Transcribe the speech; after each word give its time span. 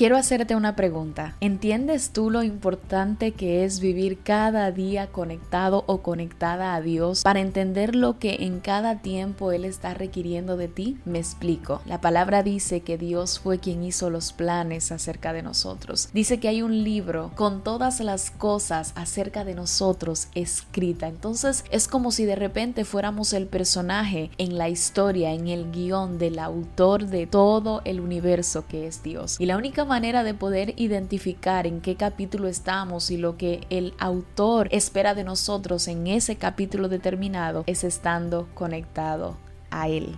Quiero 0.00 0.16
hacerte 0.16 0.56
una 0.56 0.76
pregunta. 0.76 1.36
¿Entiendes 1.42 2.12
tú 2.14 2.30
lo 2.30 2.42
importante 2.42 3.32
que 3.32 3.66
es 3.66 3.80
vivir 3.80 4.22
cada 4.22 4.70
día 4.70 5.08
conectado 5.08 5.84
o 5.86 6.00
conectada 6.00 6.74
a 6.74 6.80
Dios 6.80 7.22
para 7.22 7.40
entender 7.40 7.94
lo 7.94 8.18
que 8.18 8.36
en 8.46 8.60
cada 8.60 9.02
tiempo 9.02 9.52
Él 9.52 9.66
está 9.66 9.92
requiriendo 9.92 10.56
de 10.56 10.68
ti? 10.68 10.96
Me 11.04 11.18
explico. 11.18 11.82
La 11.84 12.00
palabra 12.00 12.42
dice 12.42 12.80
que 12.80 12.96
Dios 12.96 13.40
fue 13.40 13.58
quien 13.58 13.84
hizo 13.84 14.08
los 14.08 14.32
planes 14.32 14.90
acerca 14.90 15.34
de 15.34 15.42
nosotros. 15.42 16.08
Dice 16.14 16.40
que 16.40 16.48
hay 16.48 16.62
un 16.62 16.82
libro 16.82 17.32
con 17.34 17.62
todas 17.62 18.00
las 18.00 18.30
cosas 18.30 18.94
acerca 18.94 19.44
de 19.44 19.54
nosotros 19.54 20.28
escrita. 20.34 21.08
Entonces 21.08 21.66
es 21.70 21.88
como 21.88 22.10
si 22.10 22.24
de 22.24 22.36
repente 22.36 22.86
fuéramos 22.86 23.34
el 23.34 23.48
personaje 23.48 24.30
en 24.38 24.56
la 24.56 24.70
historia, 24.70 25.34
en 25.34 25.48
el 25.48 25.70
guion 25.70 26.16
del 26.16 26.38
autor 26.38 27.04
de 27.04 27.26
todo 27.26 27.82
el 27.84 28.00
universo 28.00 28.64
que 28.66 28.86
es 28.86 29.02
Dios. 29.02 29.38
Y 29.38 29.44
la 29.44 29.58
única 29.58 29.84
manera 29.90 30.22
de 30.22 30.34
poder 30.34 30.72
identificar 30.76 31.66
en 31.66 31.80
qué 31.80 31.96
capítulo 31.96 32.46
estamos 32.46 33.10
y 33.10 33.16
lo 33.16 33.36
que 33.36 33.66
el 33.70 33.92
autor 33.98 34.68
espera 34.70 35.16
de 35.16 35.24
nosotros 35.24 35.88
en 35.88 36.06
ese 36.06 36.36
capítulo 36.36 36.88
determinado 36.88 37.64
es 37.66 37.82
estando 37.82 38.48
conectado 38.54 39.36
a 39.72 39.88
él. 39.88 40.14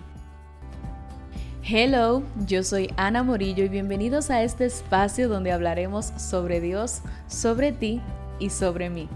Hello, 1.67 2.21
yo 2.45 2.61
soy 2.61 2.93
Ana 2.97 3.23
Morillo 3.23 3.63
y 3.63 3.69
bienvenidos 3.69 4.29
a 4.29 4.43
este 4.43 4.65
espacio 4.65 5.27
donde 5.27 5.51
hablaremos 5.51 6.13
sobre 6.17 6.61
Dios, 6.61 7.01
sobre 7.27 7.71
ti 7.71 7.99
y 8.37 8.51
sobre 8.51 8.91
mí. 8.91 9.09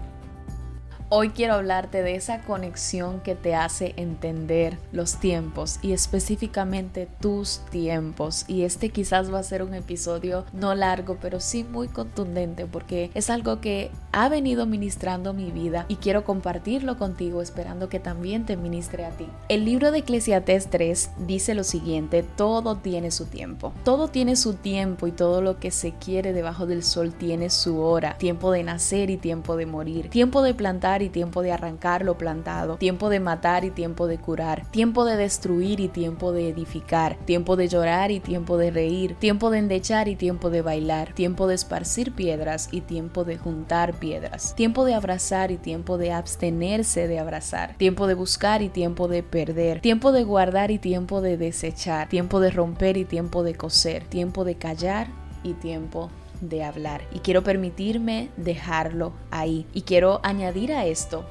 Hoy 1.10 1.30
quiero 1.30 1.54
hablarte 1.54 2.02
de 2.02 2.16
esa 2.16 2.42
conexión 2.42 3.20
que 3.20 3.34
te 3.34 3.54
hace 3.54 3.94
entender 3.96 4.76
los 4.92 5.16
tiempos 5.16 5.78
y 5.80 5.92
específicamente 5.92 7.08
tus 7.18 7.60
tiempos. 7.70 8.44
Y 8.46 8.64
este 8.64 8.90
quizás 8.90 9.32
va 9.32 9.38
a 9.38 9.42
ser 9.42 9.62
un 9.62 9.72
episodio 9.72 10.44
no 10.52 10.74
largo, 10.74 11.16
pero 11.18 11.40
sí 11.40 11.64
muy 11.64 11.88
contundente 11.88 12.66
porque 12.66 13.10
es 13.14 13.30
algo 13.30 13.58
que 13.62 13.90
ha 14.12 14.28
venido 14.28 14.66
ministrando 14.66 15.32
mi 15.32 15.50
vida 15.50 15.86
y 15.88 15.96
quiero 15.96 16.24
compartirlo 16.24 16.98
contigo 16.98 17.40
esperando 17.40 17.88
que 17.88 18.00
también 18.00 18.44
te 18.44 18.58
ministre 18.58 19.06
a 19.06 19.10
ti. 19.10 19.28
El 19.48 19.64
libro 19.64 19.92
de 19.92 20.00
Eclesiastés 20.00 20.68
3 20.68 21.10
dice 21.26 21.54
lo 21.54 21.64
siguiente, 21.64 22.22
todo 22.22 22.76
tiene 22.76 23.12
su 23.12 23.24
tiempo. 23.24 23.72
Todo 23.82 24.08
tiene 24.08 24.36
su 24.36 24.52
tiempo 24.52 25.06
y 25.06 25.12
todo 25.12 25.40
lo 25.40 25.58
que 25.58 25.70
se 25.70 25.92
quiere 25.92 26.34
debajo 26.34 26.66
del 26.66 26.82
sol 26.82 27.14
tiene 27.14 27.48
su 27.48 27.80
hora. 27.80 28.18
Tiempo 28.18 28.52
de 28.52 28.62
nacer 28.62 29.08
y 29.08 29.16
tiempo 29.16 29.56
de 29.56 29.64
morir. 29.64 30.10
Tiempo 30.10 30.42
de 30.42 30.52
plantar 30.52 30.97
y 31.02 31.08
tiempo 31.08 31.42
de 31.42 31.52
arrancar 31.52 32.04
lo 32.04 32.18
plantado, 32.18 32.76
tiempo 32.76 33.08
de 33.08 33.20
matar 33.20 33.64
y 33.64 33.70
tiempo 33.70 34.06
de 34.06 34.18
curar, 34.18 34.66
tiempo 34.70 35.04
de 35.04 35.16
destruir 35.16 35.80
y 35.80 35.88
tiempo 35.88 36.32
de 36.32 36.48
edificar, 36.48 37.16
tiempo 37.24 37.56
de 37.56 37.68
llorar 37.68 38.10
y 38.10 38.20
tiempo 38.20 38.56
de 38.58 38.70
reír, 38.70 39.14
tiempo 39.16 39.50
de 39.50 39.58
endechar 39.58 40.08
y 40.08 40.16
tiempo 40.16 40.50
de 40.50 40.62
bailar, 40.62 41.12
tiempo 41.14 41.46
de 41.46 41.54
esparcir 41.54 42.12
piedras 42.12 42.68
y 42.72 42.82
tiempo 42.82 43.24
de 43.24 43.38
juntar 43.38 43.94
piedras, 43.94 44.54
tiempo 44.54 44.84
de 44.84 44.94
abrazar 44.94 45.50
y 45.50 45.56
tiempo 45.56 45.98
de 45.98 46.12
abstenerse 46.12 47.08
de 47.08 47.18
abrazar, 47.18 47.76
tiempo 47.76 48.06
de 48.06 48.14
buscar 48.14 48.62
y 48.62 48.68
tiempo 48.68 49.08
de 49.08 49.22
perder, 49.22 49.80
tiempo 49.80 50.12
de 50.12 50.24
guardar 50.24 50.70
y 50.70 50.78
tiempo 50.78 51.20
de 51.20 51.36
desechar, 51.36 52.08
tiempo 52.08 52.40
de 52.40 52.50
romper 52.50 52.96
y 52.96 53.04
tiempo 53.04 53.42
de 53.42 53.54
coser, 53.54 54.04
tiempo 54.04 54.44
de 54.44 54.56
callar 54.56 55.08
y 55.42 55.54
tiempo 55.54 56.10
de 56.40 56.64
hablar 56.64 57.02
y 57.12 57.20
quiero 57.20 57.42
permitirme 57.42 58.30
dejarlo 58.36 59.12
ahí. 59.30 59.66
Y 59.72 59.82
quiero 59.82 60.20
añadir 60.22 60.72
a 60.72 60.86
esto 60.86 61.24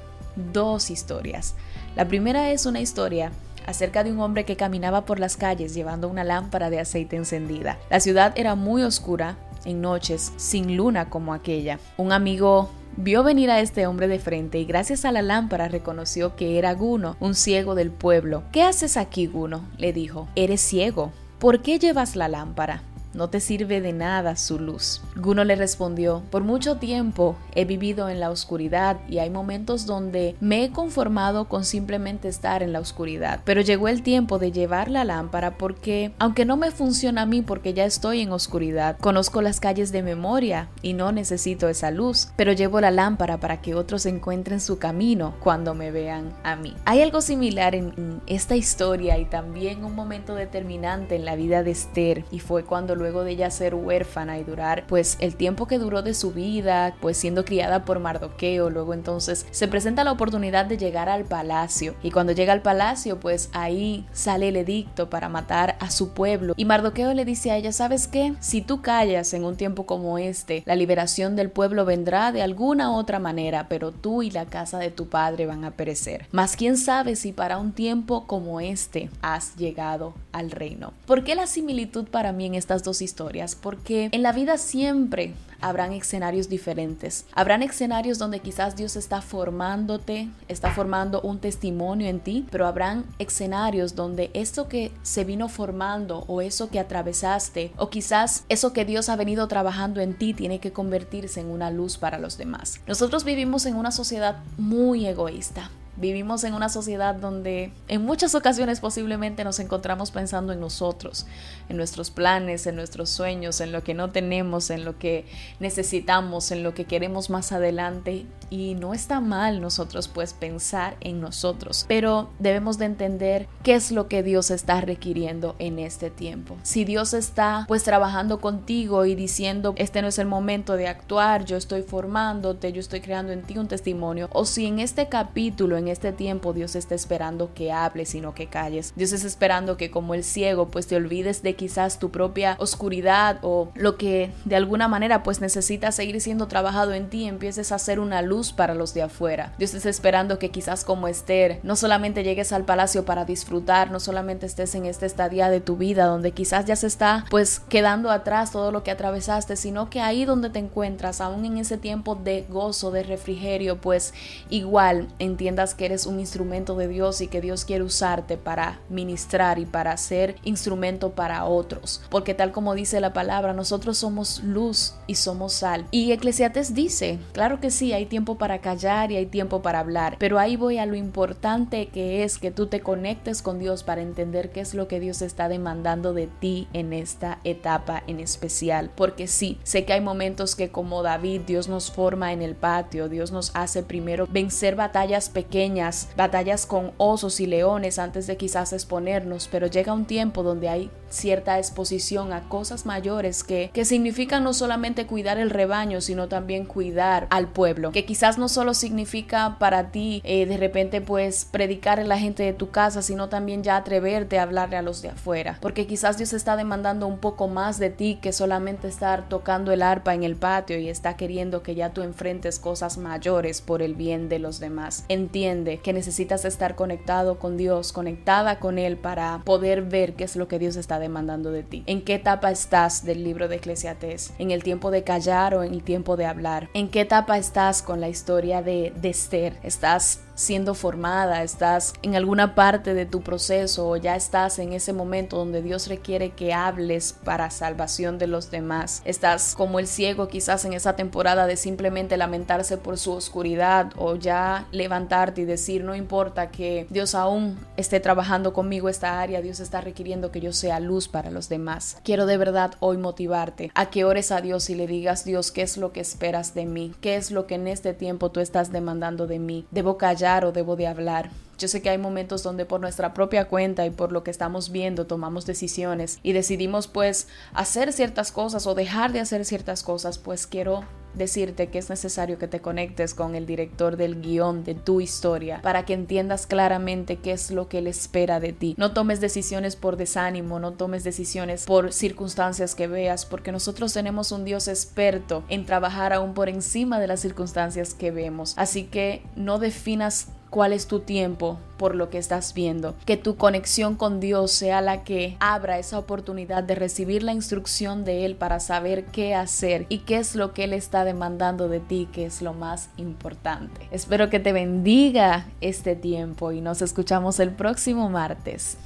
dos 0.54 0.90
historias. 0.90 1.56
La 1.96 2.08
primera 2.08 2.52
es 2.52 2.66
una 2.66 2.80
historia 2.80 3.32
acerca 3.66 4.04
de 4.04 4.12
un 4.12 4.20
hombre 4.22 4.46
que 4.46 4.56
caminaba 4.56 5.06
por 5.06 5.20
las 5.20 5.38
calles 5.38 5.74
llevando 5.74 6.08
una 6.08 6.24
lámpara 6.24 6.70
de 6.70 6.80
aceite 6.80 7.16
encendida. 7.16 7.78
La 7.90 8.00
ciudad 8.00 8.34
era 8.36 8.56
muy 8.56 8.84
oscura 8.84 9.38
en 9.66 9.82
noches, 9.82 10.32
sin 10.38 10.78
luna 10.78 11.10
como 11.10 11.34
aquella. 11.34 11.80
Un 11.98 12.12
amigo 12.12 12.70
vio 12.96 13.24
venir 13.24 13.52
a 13.52 13.60
este 13.60 13.86
hombre 13.86 14.08
de 14.08 14.20
frente 14.20 14.60
y 14.60 14.66
gracias 14.66 15.06
a 15.06 15.12
la 15.12 15.22
lámpara 15.22 15.68
reconoció 15.68 16.36
que 16.36 16.58
era 16.58 16.74
Guno, 16.74 17.18
un 17.20 17.36
ciego 17.36 17.76
del 17.76 17.92
pueblo. 17.92 18.44
¿Qué 18.52 18.64
haces 18.64 18.98
aquí, 18.98 19.28
Guno? 19.28 19.68
le 19.78 19.92
dijo. 19.92 20.28
Eres 20.36 20.62
ciego. 20.62 21.12
¿Por 21.38 21.62
qué 21.62 21.78
llevas 21.78 22.16
la 22.16 22.28
lámpara? 22.28 22.82
No 23.18 23.30
te 23.30 23.42
sirve 23.42 23.82
de 23.82 23.92
nada 23.92 24.36
su 24.36 24.60
luz. 24.60 25.02
Guno 25.16 25.44
le 25.44 25.56
respondió, 25.56 26.24
por 26.30 26.44
mucho 26.44 26.78
tiempo 26.78 27.36
he 27.56 27.66
vivido 27.66 28.08
en 28.10 28.20
la 28.20 28.30
oscuridad 28.30 28.98
y 29.10 29.18
hay 29.18 29.30
momentos 29.30 29.86
donde 29.86 30.36
me 30.40 30.64
he 30.64 30.72
conformado 30.72 31.50
con 31.50 31.66
simplemente 31.66 32.28
estar 32.28 32.64
en 32.64 32.72
la 32.72 32.80
oscuridad, 32.80 33.42
pero 33.44 33.62
llegó 33.62 33.88
el 33.88 34.04
tiempo 34.04 34.40
de 34.40 34.52
llevar 34.52 34.90
la 34.90 35.04
lámpara 35.04 35.58
porque, 35.58 36.12
aunque 36.20 36.46
no 36.46 36.58
me 36.58 36.72
funciona 36.72 37.24
a 37.24 37.26
mí 37.26 37.42
porque 37.42 37.74
ya 37.74 37.86
estoy 37.86 38.22
en 38.22 38.32
oscuridad, 38.32 38.98
conozco 39.00 39.42
las 39.42 39.60
calles 39.60 39.92
de 39.92 40.04
memoria 40.04 40.70
y 40.82 40.94
no 40.94 41.12
necesito 41.12 41.68
esa 41.70 41.92
luz, 41.92 42.30
pero 42.36 42.52
llevo 42.52 42.80
la 42.80 42.92
lámpara 42.92 43.40
para 43.40 43.62
que 43.62 43.76
otros 43.76 44.06
encuentren 44.06 44.62
su 44.62 44.78
camino 44.78 45.34
cuando 45.40 45.74
me 45.74 45.92
vean 45.92 46.34
a 46.44 46.56
mí. 46.56 46.76
Hay 46.86 47.02
algo 47.02 47.22
similar 47.22 47.76
en, 47.76 48.22
esta 48.28 48.56
historia 48.56 49.18
y 49.18 49.26
también 49.26 49.84
un 49.84 49.96
momento 49.96 50.36
determinante 50.36 51.16
en 51.16 51.26
la 51.26 51.36
vida 51.36 51.64
de 51.64 51.72
Esther 51.72 52.26
y 52.32 52.40
fue 52.40 52.64
cuando 52.64 52.96
luego 53.08 53.24
de 53.24 53.32
ella 53.32 53.50
ser 53.52 53.74
huérfana 53.74 54.38
y 54.38 54.44
durar 54.44 54.84
pues 54.86 55.16
el 55.22 55.38
tiempo 55.38 55.66
que 55.66 55.80
duró 55.80 56.02
de 56.02 56.14
su 56.14 56.34
vida, 56.34 56.94
pues 57.00 57.16
siendo 57.16 57.46
criada 57.46 57.86
por 57.86 58.00
Mardoqueo, 58.00 58.70
luego 58.70 58.94
entonces 58.94 59.46
se 59.50 59.70
presenta 59.70 60.04
la 60.04 60.12
oportunidad 60.12 60.66
de 60.66 60.78
llegar 60.78 61.08
al 61.08 61.24
palacio 61.24 61.96
y 62.04 62.12
cuando 62.12 62.34
llega 62.34 62.52
al 62.52 62.62
palacio 62.62 63.18
pues 63.18 63.50
ahí 63.54 64.06
sale 64.12 64.50
el 64.50 64.58
edicto 64.58 65.10
para 65.10 65.30
matar 65.30 65.78
a 65.80 65.90
su 65.90 66.10
pueblo 66.10 66.54
y 66.58 66.66
Mardoqueo 66.66 67.14
le 67.14 67.24
dice 67.24 67.50
a 67.52 67.56
ella, 67.56 67.72
¿sabes 67.72 68.10
qué? 68.10 68.34
Si 68.42 68.62
tú 68.62 68.82
callas 68.82 69.34
en 69.34 69.46
un 69.46 69.56
tiempo 69.56 69.86
como 69.86 70.18
este, 70.18 70.64
la 70.66 70.76
liberación 70.76 71.38
del 71.38 71.50
pueblo 71.50 71.86
vendrá 71.86 72.34
de 72.34 72.42
alguna 72.42 72.92
otra 72.92 73.20
manera, 73.20 73.70
pero 73.70 73.94
tú 73.94 74.22
y 74.22 74.32
la 74.32 74.48
casa 74.48 74.80
de 74.80 74.92
tu 74.92 75.08
padre 75.08 75.46
van 75.46 75.64
a 75.64 75.72
perecer. 75.72 76.28
Mas 76.34 76.58
quién 76.58 76.76
sabe 76.76 77.16
si 77.16 77.32
para 77.32 77.58
un 77.58 77.72
tiempo 77.72 78.28
como 78.28 78.60
este 78.60 79.10
has 79.22 79.56
llegado 79.56 80.14
al 80.34 80.52
reino. 80.52 80.92
¿Por 81.06 81.24
qué 81.24 81.36
la 81.36 81.48
similitud 81.48 82.10
para 82.10 82.34
mí 82.34 82.46
en 82.46 82.56
estas 82.56 82.84
historias, 83.02 83.56
porque 83.56 84.10
en 84.12 84.24
la 84.24 84.32
vida 84.32 84.58
siempre 84.58 85.34
habrán 85.62 85.94
escenarios 85.94 86.50
diferentes. 86.50 87.26
Habrán 87.34 87.64
escenarios 87.64 88.20
donde 88.20 88.40
quizás 88.40 88.76
Dios 88.76 88.96
está 88.96 89.22
formándote, 89.22 90.30
está 90.48 90.72
formando 90.72 91.22
un 91.22 91.40
testimonio 91.40 92.08
en 92.08 92.20
ti, 92.20 92.46
pero 92.52 92.68
habrán 92.68 93.06
escenarios 93.20 93.96
donde 93.96 94.30
esto 94.34 94.68
que 94.68 94.92
se 95.04 95.24
vino 95.24 95.50
formando 95.50 96.24
o 96.28 96.42
eso 96.42 96.70
que 96.70 96.80
atravesaste 96.80 97.72
o 97.78 97.90
quizás 97.90 98.44
eso 98.50 98.74
que 98.74 98.86
Dios 98.86 99.10
ha 99.10 99.16
venido 99.16 99.48
trabajando 99.48 100.02
en 100.02 100.18
ti 100.18 100.34
tiene 100.34 100.60
que 100.60 100.72
convertirse 100.72 101.40
en 101.40 101.48
una 101.48 101.72
luz 101.72 101.98
para 101.98 102.20
los 102.20 102.38
demás. 102.38 102.80
Nosotros 102.88 103.24
vivimos 103.24 103.66
en 103.66 103.76
una 103.76 103.92
sociedad 103.92 104.38
muy 104.58 105.06
egoísta. 105.06 105.70
Vivimos 105.98 106.44
en 106.44 106.54
una 106.54 106.70
sociedad 106.70 107.16
donde 107.16 107.72
en 107.88 108.04
muchas 108.04 108.36
ocasiones 108.36 108.80
posiblemente 108.80 109.44
nos 109.44 109.60
encontramos 109.60 110.12
pensando 110.12 110.54
en 110.54 110.60
nosotros, 110.60 111.26
en 111.70 111.78
nuestros 111.78 112.12
planes, 112.12 112.68
en 112.68 112.76
nuestros 112.76 113.10
sueños, 113.10 113.62
en 113.62 113.72
lo 113.72 113.84
que 113.84 113.96
no 113.96 114.12
tenemos, 114.12 114.70
en 114.70 114.86
lo 114.86 115.00
que 115.00 115.26
necesitamos, 115.60 116.52
en 116.52 116.62
lo 116.62 116.76
que 116.76 116.86
queremos 116.86 117.32
más 117.32 117.52
adelante. 117.52 118.28
Y 118.50 118.76
no 118.76 118.94
está 118.94 119.20
mal 119.20 119.60
nosotros 119.60 120.08
pues 120.08 120.34
pensar 120.34 120.96
en 121.02 121.20
nosotros, 121.20 121.86
pero 121.90 122.30
debemos 122.40 122.78
de 122.78 122.86
entender 122.86 123.48
qué 123.64 123.76
es 123.76 123.92
lo 123.92 124.08
que 124.08 124.24
Dios 124.24 124.52
está 124.52 124.80
requiriendo 124.80 125.56
en 125.60 125.80
este 125.80 126.10
tiempo. 126.10 126.56
Si 126.64 126.86
Dios 126.86 127.14
está 127.14 127.66
pues 127.68 127.84
trabajando 127.84 128.40
contigo 128.40 129.06
y 129.06 129.16
diciendo, 129.16 129.74
este 129.78 130.02
no 130.02 130.08
es 130.08 130.20
el 130.20 130.28
momento 130.28 130.78
de 130.78 130.88
actuar, 130.88 131.44
yo 131.44 131.58
estoy 131.58 131.82
formándote, 131.82 132.72
yo 132.72 132.80
estoy 132.80 133.02
creando 133.02 133.34
en 133.34 133.42
ti 133.42 133.58
un 133.58 133.68
testimonio, 133.68 134.30
o 134.32 134.46
si 134.46 134.66
en 134.66 134.80
este 134.80 135.10
capítulo, 135.10 135.76
en 135.76 135.87
este 135.92 136.12
tiempo 136.12 136.54
Dios 136.54 136.76
está 136.76 136.96
esperando 136.96 137.54
que 137.54 137.72
hables 137.72 138.16
y 138.16 138.22
no 138.22 138.34
que 138.34 138.48
calles. 138.48 138.94
Dios 138.96 139.14
está 139.14 139.28
esperando 139.28 139.78
que 139.78 139.92
como 139.92 140.14
el 140.14 140.24
ciego 140.24 140.68
pues 140.68 140.88
te 140.88 140.96
olvides 140.96 141.44
de 141.44 141.56
quizás 141.56 142.00
tu 142.00 142.12
propia 142.12 142.56
oscuridad 142.60 143.40
o 143.42 143.70
lo 143.76 143.98
que 143.98 144.32
de 144.46 144.56
alguna 144.56 144.88
manera 144.88 145.24
pues 145.24 145.42
necesita 145.42 145.92
seguir 145.92 146.20
siendo 146.22 146.48
trabajado 146.48 146.94
en 146.94 147.10
ti, 147.10 147.26
empieces 147.26 147.72
a 147.72 147.80
ser 147.80 148.00
una 148.00 148.22
luz 148.22 148.54
para 148.54 148.74
los 148.74 148.94
de 148.94 149.04
afuera. 149.04 149.54
Dios 149.58 149.74
está 149.74 149.90
esperando 149.90 150.40
que 150.40 150.50
quizás 150.50 150.84
como 150.84 151.08
Esther 151.08 151.60
no 151.64 151.76
solamente 151.76 152.24
llegues 152.24 152.52
al 152.52 152.66
palacio 152.66 153.06
para 153.06 153.26
disfrutar, 153.26 153.92
no 153.92 154.00
solamente 154.00 154.46
estés 154.46 154.76
en 154.76 154.86
esta 154.86 155.06
estadía 155.06 155.50
de 155.50 155.62
tu 155.62 155.78
vida 155.78 156.06
donde 156.06 156.32
quizás 156.32 156.66
ya 156.66 156.76
se 156.76 156.88
está 156.88 157.26
pues 157.30 157.60
quedando 157.60 158.12
atrás 158.12 158.52
todo 158.52 158.72
lo 158.72 158.84
que 158.84 158.92
atravesaste, 158.92 159.56
sino 159.56 159.90
que 159.90 160.02
ahí 160.02 160.26
donde 160.26 160.50
te 160.50 160.60
encuentras, 160.60 161.22
aún 161.22 161.46
en 161.46 161.58
ese 161.58 161.78
tiempo 161.78 162.16
de 162.16 162.46
gozo, 162.50 162.92
de 162.92 163.04
refrigerio, 163.04 163.80
pues 163.80 164.14
igual 164.50 165.08
entiendas 165.20 165.76
que 165.78 165.86
eres 165.86 166.06
un 166.06 166.20
instrumento 166.20 166.76
de 166.76 166.88
Dios 166.88 167.22
y 167.22 167.28
que 167.28 167.42
Dios 167.42 167.66
quiere 167.66 167.84
usarte 167.84 168.38
para 168.38 168.80
ministrar 168.90 169.60
y 169.60 169.66
para 169.66 169.96
ser 169.98 170.36
instrumento 170.44 171.12
para 171.12 171.46
otros. 171.46 172.02
Porque 172.10 172.34
tal 172.34 172.52
como 172.52 172.76
dice 172.76 173.00
la 173.00 173.14
palabra, 173.14 173.54
nosotros 173.54 173.98
somos 173.98 174.44
luz 174.44 174.96
y 175.08 175.16
somos 175.16 175.54
sal. 175.54 175.86
Y 175.92 176.12
Eclesiastes 176.12 176.74
dice, 176.74 177.20
claro 177.32 177.60
que 177.60 177.72
sí, 177.72 177.94
hay 177.94 178.06
tiempo 178.06 178.38
para 178.38 178.60
callar 178.60 179.12
y 179.12 179.18
hay 179.18 179.28
tiempo 179.28 179.62
para 179.62 179.80
hablar, 179.80 180.18
pero 180.20 180.40
ahí 180.40 180.56
voy 180.56 180.78
a 180.78 180.86
lo 180.86 180.96
importante 180.96 181.88
que 181.88 182.24
es 182.24 182.38
que 182.38 182.52
tú 182.52 182.68
te 182.68 182.82
conectes 182.82 183.42
con 183.42 183.60
Dios 183.60 183.84
para 183.84 184.02
entender 184.02 184.52
qué 184.52 184.62
es 184.62 184.74
lo 184.74 184.88
que 184.88 185.00
Dios 185.00 185.22
está 185.22 185.50
demandando 185.50 186.14
de 186.14 186.28
ti 186.28 186.68
en 186.74 186.94
esta 186.94 187.40
etapa 187.44 188.04
en 188.08 188.20
especial. 188.20 188.92
Porque 188.96 189.28
sí, 189.28 189.60
sé 189.64 189.86
que 189.86 189.94
hay 189.94 190.02
momentos 190.02 190.56
que 190.56 190.70
como 190.70 191.04
David, 191.04 191.42
Dios 191.42 191.68
nos 191.68 191.92
forma 191.92 192.34
en 192.34 192.42
el 192.42 192.56
patio, 192.56 193.10
Dios 193.10 193.32
nos 193.32 193.52
hace 193.56 193.84
primero 193.84 194.28
vencer 194.30 194.76
batallas 194.76 195.30
pequeñas, 195.30 195.67
batallas 196.16 196.66
con 196.66 196.92
osos 196.98 197.40
y 197.40 197.46
leones 197.46 198.00
antes 198.00 198.28
de 198.28 198.38
quizás 198.38 198.74
exponernos, 198.74 199.48
pero 199.52 199.68
llega 199.68 199.94
un 199.94 200.06
tiempo 200.06 200.44
donde 200.44 200.70
hay 200.70 200.92
cierta 201.10 201.58
exposición 201.58 202.34
a 202.34 202.48
cosas 202.50 202.86
mayores 202.86 203.44
que, 203.44 203.70
que 203.74 203.86
significan 203.86 204.44
no 204.44 204.54
solamente 204.54 205.08
cuidar 205.08 205.38
el 205.38 205.50
rebaño, 205.50 206.02
sino 206.02 206.28
también 206.28 206.66
cuidar 206.66 207.28
al 207.30 207.48
pueblo, 207.48 207.92
que 207.92 208.06
quizás 208.06 208.38
no 208.38 208.50
solo 208.50 208.74
significa 208.74 209.58
para 209.60 209.92
ti 209.92 210.22
eh, 210.24 210.46
de 210.46 210.58
repente 210.58 211.02
pues 211.02 211.46
predicar 211.46 212.00
en 212.00 212.10
la 212.10 212.18
gente 212.18 212.44
de 212.44 212.54
tu 212.54 212.70
casa, 212.70 213.02
sino 213.02 213.30
también 213.30 213.64
ya 213.64 213.78
atreverte 213.78 214.40
a 214.40 214.44
hablarle 214.44 214.78
a 214.78 214.82
los 214.82 215.02
de 215.02 215.10
afuera, 215.10 215.58
porque 215.62 215.88
quizás 215.88 216.18
Dios 216.18 216.34
está 216.34 216.56
demandando 216.56 217.08
un 217.08 217.20
poco 217.20 217.48
más 217.48 217.80
de 217.80 217.90
ti 217.90 218.20
que 218.22 218.34
solamente 218.34 218.88
estar 218.88 219.30
tocando 219.30 219.72
el 219.72 219.82
arpa 219.82 220.14
en 220.14 220.24
el 220.24 220.36
patio 220.36 220.78
y 220.80 220.90
está 220.90 221.16
queriendo 221.16 221.64
que 221.64 221.76
ya 221.76 221.92
tú 221.92 222.02
enfrentes 222.02 222.60
cosas 222.60 222.98
mayores 222.98 223.62
por 223.62 223.82
el 223.82 223.96
bien 223.96 224.30
de 224.30 224.40
los 224.40 224.60
demás. 224.60 225.06
Entiende 225.10 225.80
que 225.80 225.94
necesitas 225.94 226.46
estar 226.46 226.76
conectado 226.76 227.40
con 227.40 227.58
Dios, 227.58 227.92
conectada 227.92 228.60
con 228.60 228.80
Él 228.80 228.98
para 228.98 229.42
poder 229.44 229.84
ver 229.84 230.14
qué 230.14 230.24
es 230.24 230.36
lo 230.36 230.48
que 230.48 230.60
Dios 230.60 230.76
está 230.76 230.97
demandando 231.00 231.52
de 231.52 231.64
ti. 231.64 231.84
¿En 231.88 232.02
qué 232.02 232.16
etapa 232.16 232.52
estás 232.52 233.06
del 233.06 233.24
libro 233.24 233.48
de 233.48 233.58
Eclesiastes? 233.58 234.34
¿En 234.38 234.52
el 234.52 234.64
tiempo 234.64 234.92
de 234.92 235.04
callar 235.04 235.56
o 235.56 235.64
en 235.64 235.74
el 235.74 235.84
tiempo 235.84 236.18
de 236.18 236.26
hablar? 236.26 236.70
¿En 236.74 236.90
qué 236.90 237.02
etapa 237.02 237.38
estás 237.38 237.82
con 237.82 238.02
la 238.02 238.10
historia 238.10 238.62
de, 238.62 238.94
de 238.96 239.10
Esther? 239.10 239.58
¿Estás 239.64 240.27
siendo 240.38 240.76
formada, 240.76 241.44
estás 241.44 241.94
en 242.04 242.16
alguna 242.16 242.56
parte 242.56 242.94
de 242.94 243.06
tu 243.06 243.22
proceso 243.22 243.90
o 243.90 243.98
ya 243.98 244.16
estás 244.16 244.60
en 244.60 244.72
ese 244.72 244.94
momento 244.94 245.36
donde 245.38 245.64
Dios 245.64 245.88
requiere 245.88 246.30
que 246.30 246.54
hables 246.54 247.12
para 247.12 247.50
salvación 247.50 248.20
de 248.20 248.28
los 248.28 248.52
demás. 248.52 249.02
Estás 249.04 249.56
como 249.56 249.80
el 249.80 249.88
ciego 249.88 250.28
quizás 250.28 250.64
en 250.64 250.74
esa 250.74 250.96
temporada 250.96 251.48
de 251.48 251.58
simplemente 251.58 252.18
lamentarse 252.18 252.78
por 252.78 253.00
su 253.00 253.14
oscuridad 253.14 253.92
o 253.98 254.16
ya 254.16 254.68
levantarte 254.72 255.42
y 255.42 255.46
decir 255.46 255.84
no 255.84 255.96
importa 255.96 256.52
que 256.52 256.86
Dios 256.92 257.16
aún 257.16 257.58
esté 257.76 258.00
trabajando 258.00 258.54
conmigo 258.54 258.90
esta 258.90 259.20
área, 259.20 259.42
Dios 259.42 259.60
está 259.60 259.82
requiriendo 259.82 260.32
que 260.32 260.40
yo 260.40 260.54
sea 260.54 260.80
luz 260.80 261.08
para 261.08 261.32
los 261.32 261.50
demás. 261.50 261.98
Quiero 262.04 262.28
de 262.28 262.38
verdad 262.38 262.76
hoy 262.80 262.98
motivarte 262.98 263.72
a 263.74 263.90
que 263.90 264.06
ores 264.06 264.32
a 264.32 264.42
Dios 264.42 264.70
y 264.70 264.76
le 264.76 264.86
digas 264.86 265.26
Dios 265.26 265.52
qué 265.52 265.64
es 265.64 265.78
lo 265.78 265.92
que 265.92 266.00
esperas 266.00 266.54
de 266.54 266.66
mí, 266.68 266.94
qué 267.02 267.16
es 267.16 267.32
lo 267.32 267.48
que 267.48 267.56
en 267.56 267.68
este 267.68 267.96
tiempo 267.96 268.30
tú 268.30 268.40
estás 268.40 268.72
demandando 268.72 269.26
de 269.26 269.40
mí. 269.40 269.66
Debo 269.72 269.98
callar 270.28 270.44
o 270.44 270.52
debo 270.52 270.76
de 270.76 270.86
hablar. 270.88 271.47
Yo 271.58 271.68
sé 271.68 271.82
que 271.82 271.90
hay 271.90 271.98
momentos 271.98 272.44
donde 272.44 272.66
por 272.66 272.80
nuestra 272.80 273.14
propia 273.14 273.48
cuenta 273.48 273.86
y 273.86 273.90
por 273.90 274.12
lo 274.12 274.24
que 274.24 274.32
estamos 274.32 274.72
viendo 274.72 275.08
tomamos 275.08 275.46
decisiones 275.46 276.20
y 276.22 276.34
decidimos 276.34 276.88
pues 276.88 277.28
hacer 277.54 277.94
ciertas 277.94 278.32
cosas 278.32 278.68
o 278.68 278.76
dejar 278.76 279.12
de 279.12 279.22
hacer 279.22 279.44
ciertas 279.44 279.82
cosas, 279.82 280.20
pues 280.20 280.46
quiero 280.46 280.84
decirte 281.18 281.68
que 281.68 281.80
es 281.80 281.90
necesario 281.90 282.38
que 282.38 282.48
te 282.48 282.62
conectes 282.62 283.14
con 283.14 283.36
el 283.36 283.46
director 283.46 283.98
del 283.98 284.22
guion 284.22 284.64
de 284.64 284.76
tu 284.76 285.02
historia 285.02 285.62
para 285.62 285.84
que 285.84 285.94
entiendas 285.94 286.46
claramente 286.46 287.18
qué 287.18 287.32
es 287.32 287.52
lo 287.52 287.68
que 287.68 287.80
él 287.80 287.88
espera 287.88 288.40
de 288.40 288.54
ti. 288.54 288.76
No 288.78 288.94
tomes 288.94 289.20
decisiones 289.20 289.76
por 289.76 289.98
desánimo, 289.98 290.60
no 290.60 290.74
tomes 290.74 291.04
decisiones 291.04 291.66
por 291.66 291.92
circunstancias 291.92 292.76
que 292.76 292.88
veas, 292.88 293.26
porque 293.26 293.52
nosotros 293.52 293.94
tenemos 293.94 294.32
un 294.32 294.46
Dios 294.46 294.68
experto 294.68 295.44
en 295.50 295.66
trabajar 295.66 296.14
aún 296.14 296.34
por 296.34 296.50
encima 296.50 297.00
de 297.00 297.08
las 297.08 297.20
circunstancias 297.20 297.94
que 297.94 298.12
vemos. 298.12 298.54
Así 298.58 298.84
que 298.84 299.24
no 299.36 299.58
definas 299.60 300.28
cuál 300.50 300.74
es 300.74 300.88
tu 300.88 301.00
tiempo 301.00 301.58
por 301.78 301.96
lo 301.96 302.10
que 302.10 302.18
estás 302.18 302.54
viendo. 302.54 302.96
Que 303.06 303.18
tu 303.18 303.36
conexión 303.36 303.96
con 303.96 304.20
Dios 304.20 304.52
sea 304.52 304.82
la 304.82 305.04
que 305.04 305.38
abra 305.40 305.80
esa 305.80 306.00
oportunidad 306.00 306.64
de 306.64 306.76
recibir 306.76 307.24
la 307.24 307.34
instrucción 307.34 308.04
de 308.04 308.26
Él 308.26 308.36
para 308.36 308.60
saber 308.60 309.06
qué 309.06 309.36
hacer 309.36 309.86
y 309.90 310.00
qué 310.00 310.18
es 310.18 310.36
lo 310.36 310.54
que 310.54 310.64
Él 310.64 310.74
está 310.74 311.06
demandando 311.06 311.70
de 311.70 311.80
ti, 311.80 312.08
que 312.12 312.26
es 312.26 312.42
lo 312.42 312.54
más 312.54 312.90
importante. 312.98 313.88
Espero 313.92 314.30
que 314.30 314.40
te 314.40 314.54
bendiga 314.54 315.46
este 315.62 315.96
tiempo 315.96 316.52
y 316.52 316.62
nos 316.62 316.82
escuchamos 316.82 317.40
el 317.40 317.52
próximo 317.52 318.10
martes. 318.10 318.78